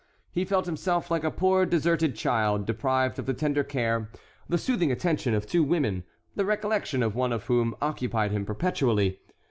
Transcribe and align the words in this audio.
He 0.31 0.45
felt 0.45 0.65
himself 0.65 1.11
like 1.11 1.23
a 1.23 1.29
poor 1.29 1.63
deserted 1.63 2.15
child, 2.15 2.65
deprived 2.65 3.19
of 3.19 3.27
the 3.27 3.35
tender 3.35 3.63
care, 3.63 4.09
the 4.49 4.57
soothing 4.57 4.91
attention 4.91 5.35
of 5.35 5.45
two 5.45 5.63
women, 5.63 6.05
the 6.35 6.43
recollection 6.43 7.03
of 7.03 7.13
one 7.13 7.31
of 7.31 7.45
whom 7.45 7.75
occupied 7.83 8.31
him 8.31 8.43
perpetually. 8.43 9.19